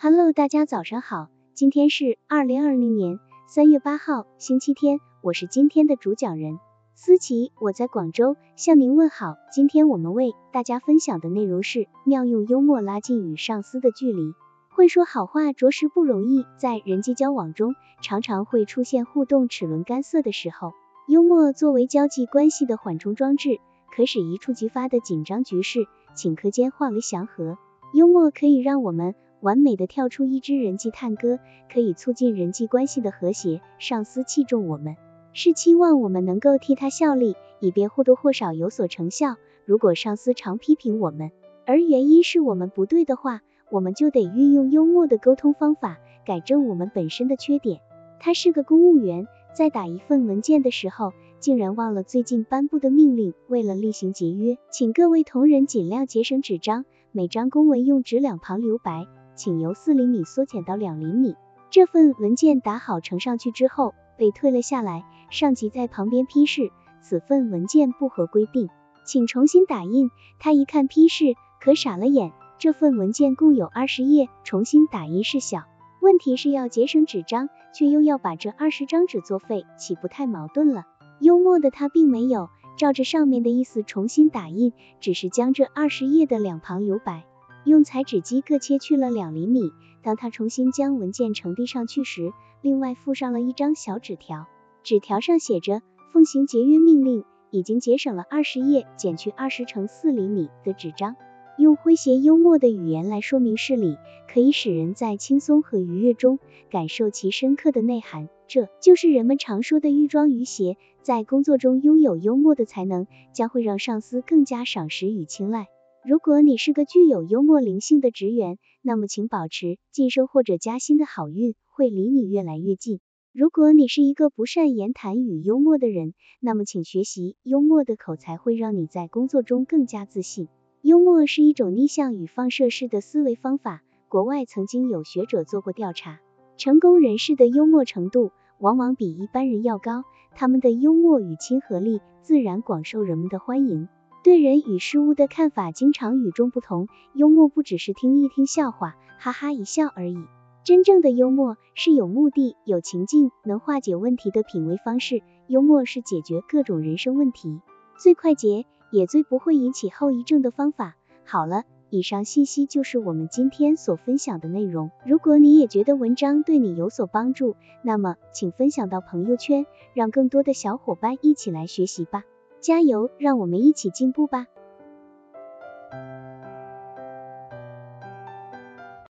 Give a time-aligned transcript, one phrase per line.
[0.00, 6.60] Hello，大家早上好，今天是二零二零年三月八号，星期天，我是今天的主讲人
[6.94, 9.34] 思琪，我在广州向您问好。
[9.52, 14.34] 今天我们为大家分享的内容是妙用幽默拉近与上司的距离。
[14.68, 20.74] 会说好话着实不容易，在人际交往中，常常会出现互动齿轮干涩的时候。
[21.08, 23.58] 幽默作为交际关系的缓冲装置，
[23.92, 27.58] 可使一触即发的紧张局势顷刻间化为祥和。
[27.92, 31.38] 幽默可以让我们完美的跳出一支人际探戈，
[31.72, 33.60] 可以促进人际关系的和谐。
[33.78, 34.96] 上司器重我们，
[35.32, 39.36] 是期望我们能够替他效力，以便或多或少有所成效。
[39.64, 41.30] 如果上司常批评我们，
[41.66, 47.80] 而原因是我们不对的话，我们就得运用幽默的沟通方法，改正我们本身的缺点。
[48.20, 49.26] 他是个公务员。
[49.54, 53.34] 在打一份文件的时候，竟然忘了最近颁布的命令。
[53.48, 59.06] 为了厉行节约，请各位同仁尽量节省纸张，每张公文用纸两旁留白，
[59.38, 61.36] 请由四厘米缩减到两厘米。
[61.70, 65.04] 这份文件打好呈上去之后，被退了下来。
[65.30, 68.68] 上级在旁边批示，此份文件不合规定，
[69.06, 70.10] 请重新打印。
[70.38, 75.64] 他一看批示，可傻了眼，这份文件共有二十页，重新打印是小。
[76.00, 80.84] 问题是要节省纸张，却又要把这二十张纸作废，岂不太矛盾了？
[81.20, 87.24] 幽默的他并没有照着上面的意思重新打印，只是将这二十页的两旁留白，
[87.68, 89.70] 用裁纸机各切去了两厘米。
[90.02, 94.46] 当他重新将文件呈递上去时，另外附上了一张小纸条，
[94.82, 101.16] 纸条上写着：奉行节约命令，已经节省了二十页，减去二十乘四厘米的纸张。
[101.58, 103.96] 用诙谐幽默的语言来说明事理，
[104.32, 106.38] 可以使人在轻松和愉悦中
[106.70, 108.28] 感受其深刻的内涵。
[108.46, 110.76] 这就是人们常说的寓庄于谐。
[111.02, 115.66] 在工作中拥有幽默的才能，将会让上司更加赏识与青睐。
[116.06, 123.00] 如果你是个具有幽默灵性的职员，那么请保持晋升或者加薪的好运会离你越来越近。
[123.32, 130.48] 如果你是一个不善言谈与幽默的人，那么请学习幽默的口才，会让你在工作中更加自信。
[130.82, 133.82] 幽默是一种逆向与放射式的思维方法。
[134.08, 136.20] 国外曾经有学者做过调查，
[136.56, 140.04] 成功人士的幽默程度往往比一般人要高，
[140.34, 143.88] 他们的幽默与亲和力自然广受人们的欢迎。
[144.22, 146.88] 对人与事物的看法经常与众不同。
[147.14, 150.18] 幽默不只是听一听笑话，哈哈一笑而已。
[150.64, 155.22] 真正的幽默是有目的、有情境、能化解问题的品味方式。
[155.46, 157.60] 幽默是解决各种人生问题
[157.96, 158.66] 最快捷。
[158.90, 160.96] 也最不会引起后遗症的方法。
[161.26, 164.90] 好了，以上信息就是我们今天所分享的内容。
[165.04, 172.22] 如果你也觉得文章对你有所帮助，那么请分享到朋友圈，让更多的小伙伴一起来学习吧。
[172.60, 174.46] 加油，让我们一起进步吧。